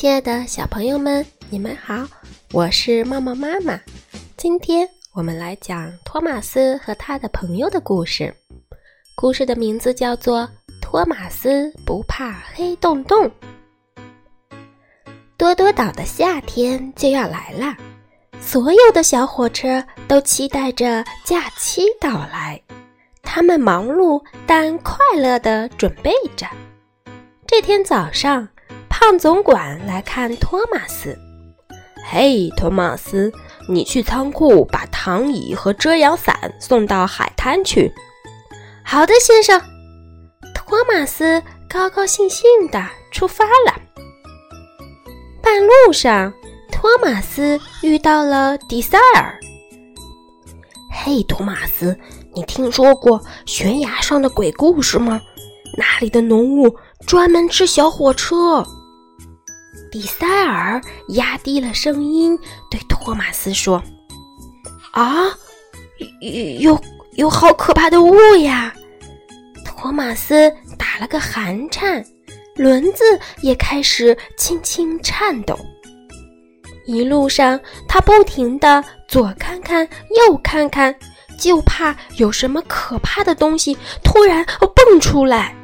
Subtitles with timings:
[0.00, 2.06] 亲爱的小朋友们，你们好，
[2.52, 3.78] 我是茂茂妈妈。
[4.34, 8.34] 今天我们来讲托马斯和他的朋友的故事。
[9.14, 10.40] 故事的名字叫做
[10.80, 13.26] 《托马斯不怕黑洞洞》。
[15.36, 17.76] 多多岛的夏天就要来了，
[18.40, 22.58] 所有的小火车都期待着假期到来。
[23.20, 26.46] 他们忙碌但快乐地准备着。
[27.46, 28.48] 这天早上。
[29.00, 31.18] 胖总管来看托马斯。
[32.06, 33.32] 嘿，托马斯，
[33.66, 37.90] 你去仓库把躺椅和遮阳伞送到海滩去。
[38.84, 39.58] 好的，先生。
[40.54, 43.74] 托马斯高高兴兴地出发了。
[45.42, 46.30] 半路上，
[46.70, 49.34] 托马斯遇到了迪塞尔。
[50.92, 51.98] 嘿，托马斯，
[52.34, 55.18] 你听说过悬崖上的鬼故事吗？
[55.78, 58.62] 那里的浓雾专门吃小火车。
[59.90, 62.38] 迪塞尔压低了声音
[62.70, 63.82] 对托马斯说
[64.92, 65.26] ：“啊，
[66.60, 66.80] 有
[67.16, 68.72] 有好可怕的雾呀！”
[69.66, 72.04] 托马斯打了个寒颤，
[72.54, 73.02] 轮子
[73.42, 75.58] 也开始轻轻颤抖。
[76.86, 79.88] 一路上，他不停地左看看
[80.26, 80.94] 右看看，
[81.38, 85.54] 就怕有什么可怕的东西突然蹦出来。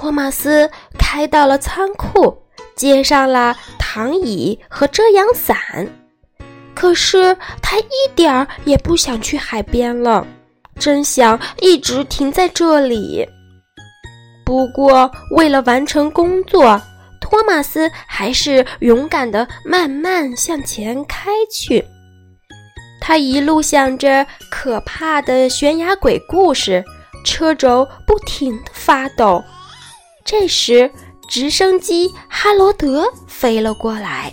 [0.00, 0.66] 托马斯
[0.98, 2.34] 开到了仓库，
[2.74, 5.86] 接上了躺椅和遮阳伞。
[6.74, 10.26] 可是他一点儿也不想去海边了，
[10.78, 13.28] 真想一直停在这里。
[14.42, 16.80] 不过，为了完成工作，
[17.20, 21.84] 托马斯还是勇敢地慢慢向前开去。
[23.02, 26.82] 他一路想着可怕的悬崖鬼故事，
[27.22, 29.44] 车轴不停地发抖。
[30.30, 30.88] 这时，
[31.28, 34.32] 直升机哈罗德飞了过来。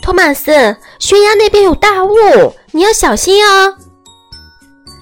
[0.00, 0.50] 托马斯，
[0.98, 2.14] 悬崖那边有大雾，
[2.70, 3.76] 你要小心哦。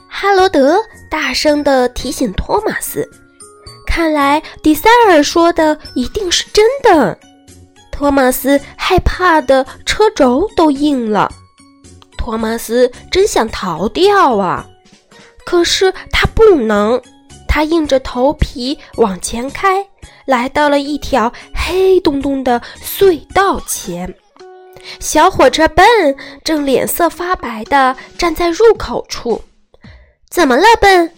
[0.08, 3.08] 哈罗德大声地提醒托马斯。
[3.86, 7.16] 看来迪塞尔说的一定是真的。
[7.92, 11.30] 托马斯害怕的车轴都硬了。
[12.16, 14.66] 托马斯真想逃掉啊，
[15.46, 17.00] 可是他不能。
[17.58, 19.84] 他硬着头皮往前开，
[20.26, 24.14] 来到了一条黑洞洞的隧道前。
[25.00, 25.84] 小火车笨
[26.44, 29.42] 正脸色发白地站在入口处。
[30.30, 31.12] 怎么了，笨？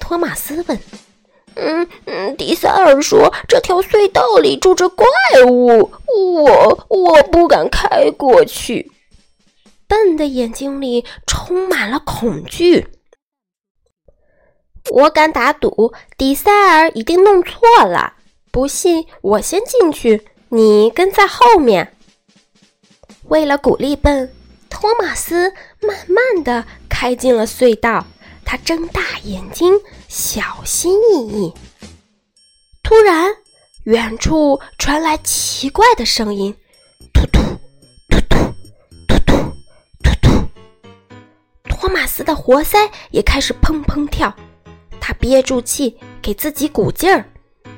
[0.00, 0.76] 托马斯问。
[1.54, 5.06] 嗯嗯，迪塞尔说这条隧道里住着怪
[5.46, 8.90] 物，我我不敢开过去。
[9.86, 12.84] 笨的眼睛里充满了恐惧。
[14.94, 18.14] 我敢打赌，迪塞尔一定弄错了。
[18.52, 21.96] 不信，我先进去，你跟在后面。
[23.24, 24.32] 为了鼓励笨，
[24.70, 28.06] 托马斯慢慢的开进了隧道。
[28.44, 29.74] 他睁大眼睛，
[30.06, 31.52] 小心翼翼。
[32.84, 33.34] 突然，
[33.86, 36.54] 远处传来奇怪的声音：
[37.12, 37.40] 突突
[38.08, 38.38] 突突
[39.08, 39.34] 突突
[40.04, 40.48] 突突。
[41.68, 44.32] 托马斯的活塞也开始砰砰跳。
[45.06, 47.22] 他憋住气，给自己鼓劲儿。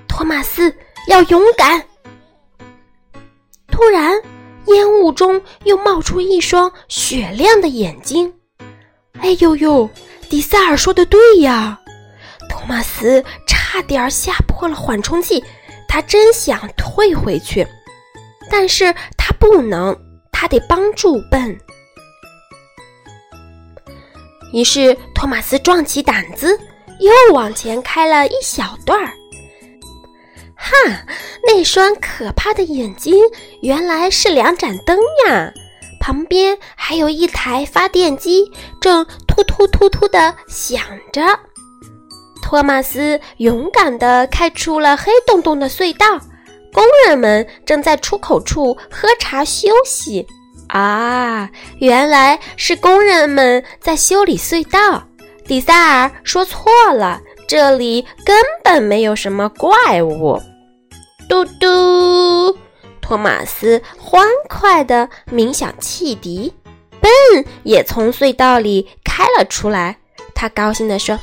[0.07, 0.73] 托马斯
[1.09, 1.85] 要勇敢。
[3.67, 4.13] 突然，
[4.69, 8.33] 烟雾中又冒出一双雪亮的眼睛。
[9.19, 9.91] 哎呦呦！
[10.31, 11.81] 迪塞尔说的对呀！
[12.49, 15.43] 托马斯差点吓破了缓冲器。
[15.89, 17.67] 他真想退回去，
[18.49, 19.97] 但是他不能，
[20.31, 21.59] 他得帮助笨。
[24.53, 26.57] 于是，托马斯壮起胆子。
[27.01, 29.13] 又往前开了一小段儿，
[30.55, 30.73] 哈！
[31.47, 33.15] 那双可怕的眼睛
[33.61, 35.53] 原来是两盏灯呀，
[36.01, 38.51] 旁边还有一台发电机，
[38.81, 40.81] 正突突突突的响
[41.13, 41.23] 着。
[42.43, 46.07] 托马斯勇敢地开出了黑洞洞的隧道，
[46.73, 50.27] 工人们正在出口处喝茶休息。
[50.69, 51.49] 啊，
[51.79, 55.07] 原来是工人们在修理隧道。
[55.47, 60.41] 迪塞尔说错了，这里根本没有什么怪物。
[61.29, 62.57] 嘟嘟，
[63.01, 66.53] 托马斯欢快地鸣响汽笛，
[67.01, 67.11] 笨
[67.63, 69.97] 也从隧道里开了出来。
[70.35, 71.19] 他高兴地说：“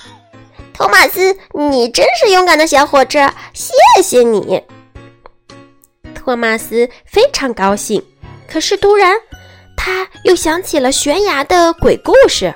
[0.74, 4.62] 托马斯，你真是勇敢的小火车，谢谢你。”
[6.16, 8.02] 托马斯非常高兴，
[8.48, 9.14] 可是突然
[9.76, 12.54] 他又想起了悬崖的鬼故事。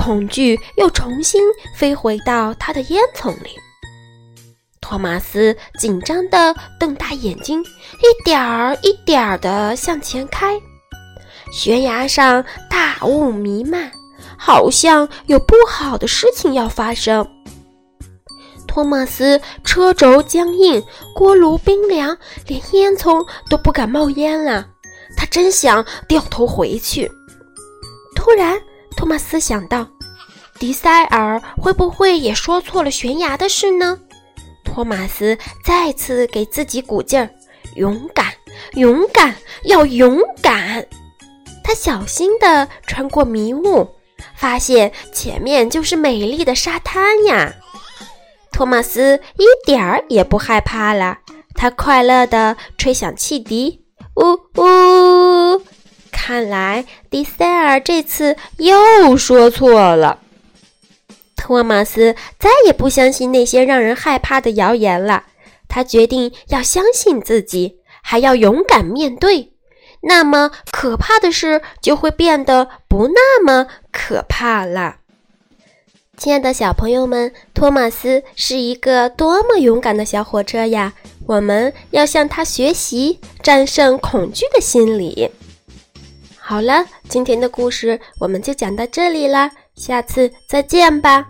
[0.00, 1.42] 恐惧又重新
[1.76, 3.50] 飞回到他的烟囱里。
[4.80, 10.58] 托马斯紧张地瞪大眼睛，一点儿一点儿地向前开。
[11.52, 13.92] 悬崖上大雾弥漫，
[14.38, 17.26] 好像有不好的事情要发生。
[18.66, 20.82] 托马斯车轴僵硬，
[21.14, 22.16] 锅炉冰凉，
[22.46, 24.66] 连烟囱都不敢冒烟了。
[25.16, 27.10] 他真想掉头回去。
[28.16, 28.58] 突然，
[29.00, 29.88] 托马斯想到，
[30.58, 33.98] 迪塞尔会不会也说错了悬崖的事呢？
[34.62, 37.30] 托马斯再次给自己鼓劲儿
[37.76, 38.26] ：“勇敢，
[38.74, 40.86] 勇敢，要勇敢！”
[41.64, 43.88] 他小心地穿过迷雾，
[44.36, 47.54] 发现前面就是美丽的沙滩呀。
[48.52, 51.16] 托马斯一点儿也不害怕了，
[51.54, 53.82] 他快乐地吹响汽笛，
[54.16, 55.62] 呜呜！
[56.22, 60.18] 看来迪塞尔这次又说错了。
[61.34, 65.24] 托马斯再也不相信那些让人害怕的谣言了，
[65.66, 69.54] 他决定要相信自己，还要勇敢面对，
[70.02, 74.96] 那么可怕的事就会变得不那么可怕了。
[76.18, 80.92] 亲爱的小朋友们，托马斯是一个多么勇敢的小火车呀！
[81.26, 85.30] 我们要向他学习，战胜恐惧的心理。
[86.50, 91.29] 好了，今天的故事我们就讲到这里了，下次再见吧。